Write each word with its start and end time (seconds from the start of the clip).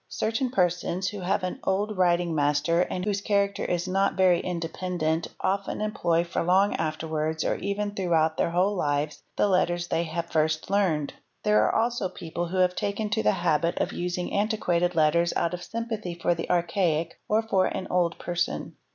Certain 0.09 0.49
persons 0.49 1.09
who 1.09 1.19
have 1.19 1.43
had 1.43 1.51
an 1.53 1.59
old 1.63 1.95
writing 1.95 2.33
"master 2.33 2.81
and 2.81 3.05
whose 3.05 3.21
character 3.21 3.63
is 3.63 3.87
not 3.87 4.15
very 4.15 4.39
independent 4.39 5.27
often 5.41 5.79
employ 5.79 6.23
for 6.23 6.41
long 6.41 6.75
afterwards, 6.77 7.43
or 7.45 7.53
even 7.57 7.91
throughout 7.91 8.35
their 8.35 8.49
whole 8.49 8.75
lives, 8.75 9.21
the 9.37 9.47
letters 9.47 9.89
they 9.89 10.05
have 10.05 10.25
first 10.25 10.71
learned. 10.71 11.13
'There 11.43 11.65
are 11.69 11.75
also 11.79 12.09
people 12.09 12.47
who 12.47 12.57
have 12.57 12.75
taken 12.75 13.11
to 13.11 13.21
the 13.21 13.31
habit 13.33 13.77
of 13.77 13.93
"using 13.93 14.33
antiquated 14.33 14.95
letters 14.95 15.33
out 15.35 15.53
of 15.53 15.61
sympathy 15.63 16.15
for 16.19 16.33
the 16.33 16.49
archaic 16.49 17.19
or 17.29 17.43
for 17.43 17.67
an 17.67 17.85
old 17.91 18.15
n. 18.49 18.73